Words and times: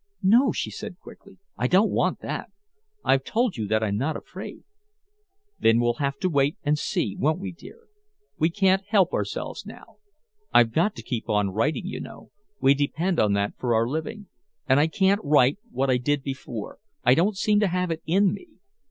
"No," 0.23 0.51
she 0.51 0.71
said 0.71 0.97
quickly. 0.99 1.37
"I 1.57 1.67
don't 1.67 1.91
want 1.91 2.21
that. 2.21 2.49
I've 3.05 3.23
told 3.23 3.55
you 3.55 3.67
that 3.67 3.83
I'm 3.83 3.97
not 3.97 4.17
afraid" 4.17 4.63
"Then 5.59 5.79
we'll 5.79 5.99
have 6.01 6.17
to 6.21 6.27
wait 6.29 6.57
and 6.63 6.75
see, 6.75 7.15
won't 7.15 7.37
we, 7.39 7.51
dear? 7.51 7.81
We 8.39 8.49
can't 8.49 8.81
help 8.87 9.13
ourselves 9.13 9.63
now. 9.63 9.97
I've 10.51 10.71
got 10.73 10.95
to 10.95 11.03
keep 11.03 11.29
on 11.29 11.51
writing, 11.51 11.85
you 11.85 11.99
know 11.99 12.31
we 12.59 12.73
depend 12.73 13.19
on 13.19 13.33
that 13.33 13.53
for 13.59 13.75
our 13.75 13.87
living. 13.87 14.25
And 14.67 14.79
I 14.79 14.87
can't 14.87 15.21
write 15.23 15.59
what 15.69 15.91
I 15.91 15.97
did 15.97 16.23
before 16.23 16.79
I 17.03 17.13
don't 17.13 17.37
seem 17.37 17.59
to 17.59 17.67
have 17.67 17.91
it 17.91 18.01
in 18.07 18.33
me. 18.33 18.47